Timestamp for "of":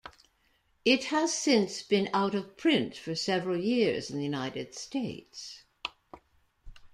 2.33-2.57